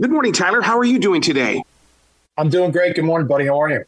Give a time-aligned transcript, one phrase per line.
[0.00, 0.62] Good morning, Tyler.
[0.62, 1.62] How are you doing today?
[2.38, 2.94] I'm doing great.
[2.94, 3.44] Good morning, buddy.
[3.44, 3.84] How are you?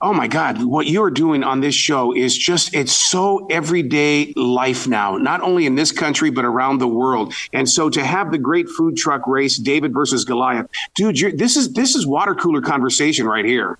[0.00, 4.32] Oh my God, what you are doing on this show is just, it's so everyday
[4.34, 7.32] life now, not only in this country, but around the world.
[7.52, 10.66] And so to have the great food truck race, David versus Goliath,
[10.96, 13.78] dude, this is, this is water cooler conversation right here.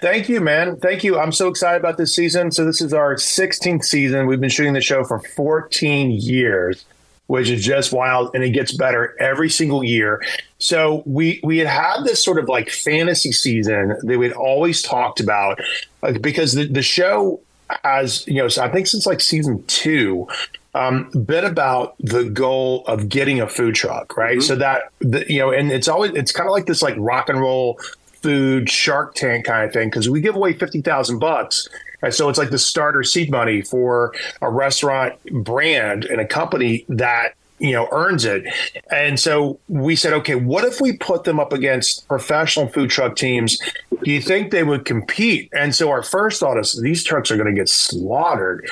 [0.00, 0.80] Thank you, man.
[0.80, 1.16] Thank you.
[1.16, 2.50] I'm so excited about this season.
[2.50, 4.26] So this is our 16th season.
[4.26, 6.84] We've been shooting the show for 14 years
[7.26, 10.22] which is just wild and it gets better every single year.
[10.58, 15.20] So we we had had this sort of like fantasy season that we'd always talked
[15.20, 15.60] about
[16.02, 17.40] like, because the, the show
[17.84, 20.28] has, you know, so I think since like season two,
[20.74, 24.38] um, been about the goal of getting a food truck, right?
[24.38, 24.40] Mm-hmm.
[24.42, 27.28] So that, the, you know, and it's always, it's kind of like this like rock
[27.28, 27.80] and roll
[28.22, 31.68] food shark tank kind of thing because we give away 50,000 bucks
[32.10, 37.34] so it's like the starter seed money for a restaurant brand and a company that
[37.58, 38.44] you know earns it.
[38.90, 43.16] And so we said okay what if we put them up against professional food truck
[43.16, 43.58] teams?
[44.02, 45.50] Do you think they would compete?
[45.52, 48.68] And so our first thought is these trucks are going to get slaughtered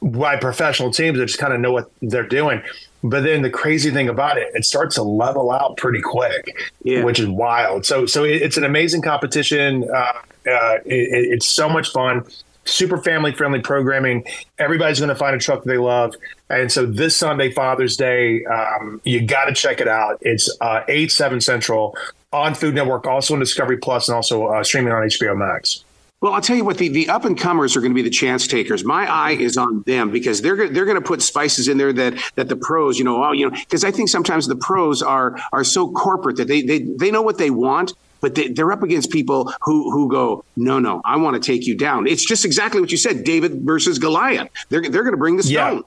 [0.00, 2.62] by professional teams that just kind of know what they're doing.
[3.02, 7.04] But then the crazy thing about it it starts to level out pretty quick yeah.
[7.04, 7.86] which is wild.
[7.86, 9.88] So so it's an amazing competition.
[9.88, 10.12] Uh,
[10.50, 12.24] uh, it, it's so much fun
[12.68, 14.24] super family friendly programming.
[14.58, 16.14] Everybody's going to find a truck they love.
[16.50, 20.18] And so this Sunday, Father's Day, um, you got to check it out.
[20.20, 21.96] It's uh, 8, 7 Central
[22.32, 25.84] on Food Network, also on Discovery Plus, and also uh, streaming on HBO Max.
[26.20, 28.10] Well, I'll tell you what the, the up and comers are going to be the
[28.10, 28.84] chance takers.
[28.84, 32.14] My eye is on them because they're they're going to put spices in there that
[32.34, 35.38] that the pros, you know, oh, you know, because I think sometimes the pros are
[35.52, 38.82] are so corporate that they they they know what they want, but they, are up
[38.82, 42.06] against people who who go, no, no, I want to take you down.
[42.06, 44.48] It's just exactly what you said, David versus Goliath.
[44.68, 45.70] They're they're going to bring this yeah.
[45.70, 45.84] down.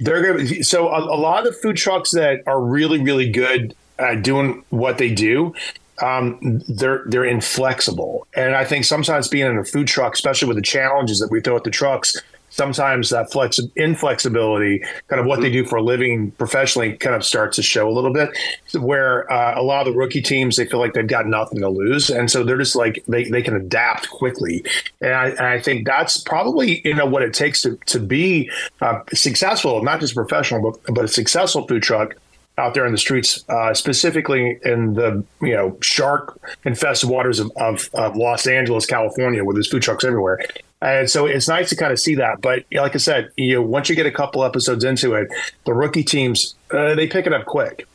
[0.00, 3.30] They're going to so a, a, lot of the food trucks that are really really
[3.30, 5.54] good at doing what they do.
[6.02, 10.56] Um, they're they're inflexible, and I think sometimes being in a food truck, especially with
[10.56, 12.20] the challenges that we throw at the trucks,
[12.54, 17.24] sometimes that flex inflexibility, kind of what they do for a living professionally, kind of
[17.24, 18.30] starts to show a little bit.
[18.74, 21.68] Where uh, a lot of the rookie teams they feel like they've got nothing to
[21.68, 24.64] lose, and so they're just like they, they can adapt quickly.
[25.00, 28.50] And I, and I think that's probably you know what it takes to to be
[28.80, 32.14] uh, successful, not just professional, but but a successful food truck
[32.56, 37.50] out there in the streets, uh, specifically in the you know shark infested waters of,
[37.56, 40.38] of, of, Los Angeles, California, where there's food trucks everywhere.
[40.82, 42.40] And so it's nice to kind of see that.
[42.40, 45.28] But like I said, you know, once you get a couple episodes into it,
[45.64, 47.86] the rookie teams uh, they pick it up quick.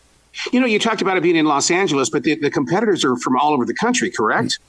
[0.51, 3.16] You know, you talked about it being in Los Angeles, but the, the competitors are
[3.18, 4.59] from all over the country, correct?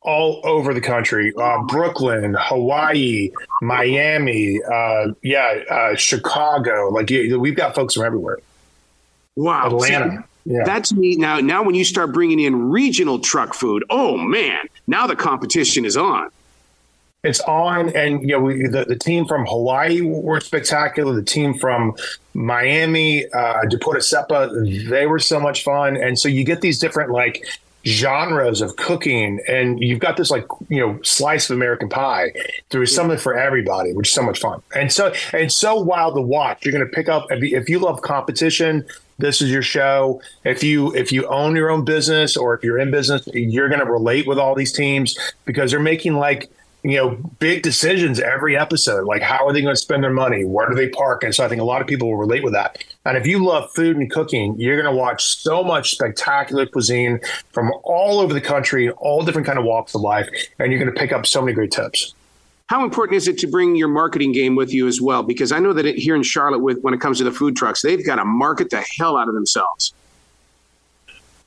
[0.00, 3.30] all over the country uh, brooklyn hawaii
[3.62, 8.40] miami uh, yeah uh, chicago like we've got folks from everywhere
[9.36, 10.24] Wow, Atlanta.
[10.44, 10.62] See, yeah.
[10.64, 11.38] That's me now.
[11.40, 15.96] Now, when you start bringing in regional truck food, oh man, now the competition is
[15.96, 16.30] on.
[17.22, 21.14] It's on, and you know we, the, the team from Hawaii were spectacular.
[21.14, 21.94] The team from
[22.32, 25.96] Miami, uh, Deportes Sepa, they were so much fun.
[25.96, 27.44] And so you get these different like
[27.86, 32.30] genres of cooking and you've got this like you know slice of american pie
[32.68, 36.20] there's something for everybody which is so much fun and so and so wild to
[36.20, 38.84] watch you're going to pick up if you love competition
[39.18, 42.78] this is your show if you if you own your own business or if you're
[42.78, 45.16] in business you're going to relate with all these teams
[45.46, 46.50] because they're making like
[46.82, 49.04] you know, big decisions every episode.
[49.04, 50.44] Like, how are they going to spend their money?
[50.44, 51.22] Where do they park?
[51.22, 52.82] And so I think a lot of people will relate with that.
[53.04, 57.20] And if you love food and cooking, you're going to watch so much spectacular cuisine
[57.52, 60.92] from all over the country, all different kind of walks of life, and you're going
[60.92, 62.14] to pick up so many great tips.
[62.70, 65.24] How important is it to bring your marketing game with you as well?
[65.24, 67.82] Because I know that here in Charlotte, with when it comes to the food trucks,
[67.82, 69.92] they've got to market the hell out of themselves.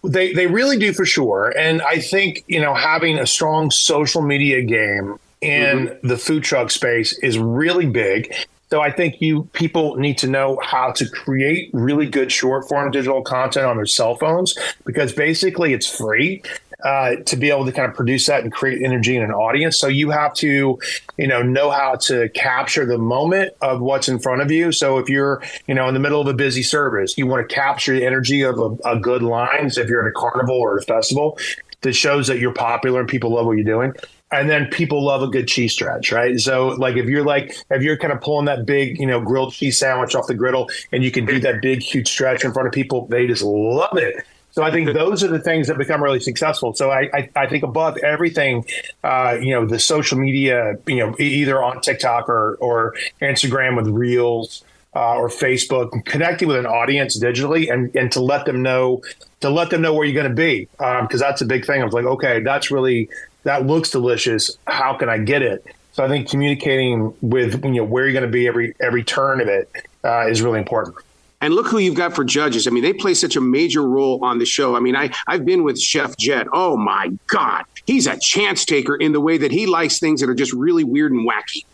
[0.03, 4.22] They they really do for sure, and I think you know having a strong social
[4.22, 6.07] media game in mm-hmm.
[6.07, 8.33] the food truck space is really big.
[8.69, 12.89] So I think you people need to know how to create really good short form
[12.89, 16.41] digital content on their cell phones because basically it's free
[16.84, 19.78] uh, to be able to kind of produce that and create energy in an audience.
[19.78, 20.79] So you have to,
[21.17, 24.72] you know, know how to capture the moment of what's in front of you.
[24.72, 27.55] So if you're, you know, in the middle of a busy service, you want to
[27.55, 29.69] capture the energy of a, a good line.
[29.69, 31.37] So if you're at a carnival or a festival,
[31.81, 33.93] that shows that you're popular and people love what you're doing
[34.34, 36.40] and then people love a good cheese stretch, right?
[36.40, 39.53] So like if you're like if you're kind of pulling that big, you know, grilled
[39.53, 42.68] cheese sandwich off the griddle and you can do that big huge stretch in front
[42.68, 44.26] of people, they just love it.
[44.52, 46.76] So I think those are the things that become really successful.
[46.76, 48.66] So I, I, I think above everything,
[49.03, 53.88] uh, you know, the social media, you know, either on TikTok or, or Instagram with
[53.88, 54.64] reels,
[54.96, 59.02] uh, or Facebook, connecting with an audience digitally, and and to let them know
[59.40, 61.82] to let them know where you're going to be, because um, that's a big thing.
[61.82, 63.09] I was like, okay, that's really
[63.43, 64.57] that looks delicious.
[64.67, 65.66] How can I get it?
[65.93, 69.41] So I think communicating with you know where you're going to be every every turn
[69.41, 69.69] of it
[70.03, 70.97] uh, is really important.
[71.40, 72.67] And look who you've got for judges.
[72.67, 74.78] I mean, they play such a major role on the show.
[74.78, 76.47] I mean, I, I've been with Chef Jet.
[76.53, 77.66] Oh my God.
[77.85, 80.85] He's a chance taker in the way that he likes things that are just really
[80.85, 81.66] weird and wacky.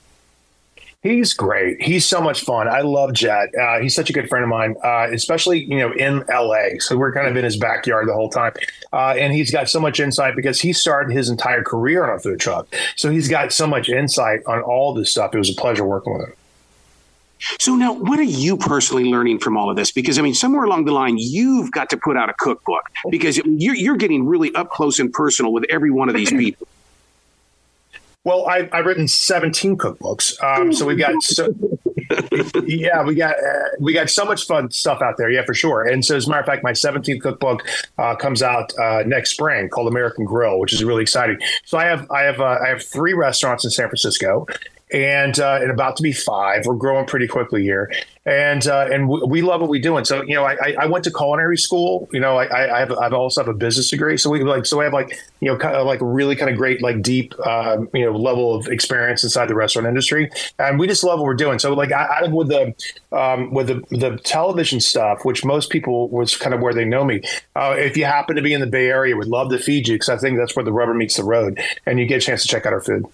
[1.02, 1.82] He's great.
[1.82, 2.68] He's so much fun.
[2.68, 3.50] I love Jet.
[3.56, 6.80] Uh, he's such a good friend of mine, uh, especially you know in LA.
[6.80, 8.52] So we're kind of in his backyard the whole time,
[8.92, 12.20] uh, and he's got so much insight because he started his entire career on a
[12.20, 12.68] food truck.
[12.98, 15.34] So he's got so much insight on all this stuff.
[15.34, 16.34] It was a pleasure working with him.
[17.62, 19.92] So now, what are you personally learning from all of this?
[19.92, 23.38] Because I mean, somewhere along the line, you've got to put out a cookbook because
[23.38, 26.68] you're you're getting really up close and personal with every one of these people.
[28.30, 30.40] Well, I've, I've written 17 cookbooks.
[30.44, 31.52] Um, so we've got, so,
[32.64, 35.32] yeah, we got, uh, we got so much fun stuff out there.
[35.32, 35.82] Yeah, for sure.
[35.88, 37.68] And so as a matter of fact, my 17th cookbook
[37.98, 41.40] uh, comes out uh, next spring called American Grill, which is really exciting.
[41.66, 44.46] So I have, I have, uh, I have three restaurants in San Francisco
[44.92, 46.66] and uh, and about to be five.
[46.66, 47.92] We're growing pretty quickly here,
[48.26, 49.98] and uh, and we love what we do.
[49.98, 52.10] And so you know, I, I went to culinary school.
[52.12, 54.18] You know, I, I have I've also have a business degree.
[54.18, 56.58] So we like so I have like you know kind of like really kind of
[56.58, 60.88] great like deep um, you know level of experience inside the restaurant industry, and we
[60.88, 61.60] just love what we're doing.
[61.60, 62.74] So like I, I with the
[63.12, 67.04] um, with the the television stuff, which most people was kind of where they know
[67.04, 67.22] me.
[67.56, 69.96] Uh, if you happen to be in the Bay Area, would love to feed you
[69.96, 72.42] because I think that's where the rubber meets the road, and you get a chance
[72.42, 73.06] to check out our food.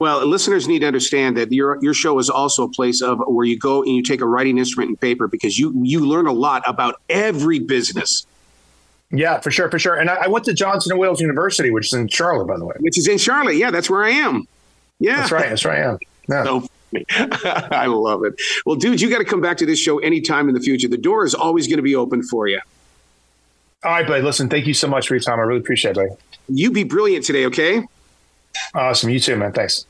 [0.00, 3.46] Well, listeners need to understand that your your show is also a place of where
[3.46, 6.32] you go and you take a writing instrument and paper because you you learn a
[6.32, 8.26] lot about every business.
[9.10, 9.94] Yeah, for sure, for sure.
[9.94, 12.64] And I, I went to Johnson and Wales University, which is in Charlotte, by the
[12.64, 12.74] way.
[12.80, 13.56] Which is in Charlotte.
[13.56, 14.48] Yeah, that's where I am.
[14.98, 15.48] Yeah, that's right.
[15.48, 15.98] That's where I am.
[16.28, 16.44] Yeah.
[16.44, 16.68] So
[17.70, 18.34] I love it.
[18.66, 20.88] Well, dude, you got to come back to this show anytime in the future.
[20.88, 22.60] The door is always going to be open for you.
[23.84, 24.22] All right, buddy.
[24.22, 25.38] Listen, thank you so much for your time.
[25.38, 26.10] I really appreciate it, buddy.
[26.48, 27.82] You be brilliant today, okay?
[28.74, 29.10] Awesome.
[29.10, 29.52] You too, man.
[29.52, 29.86] Thanks.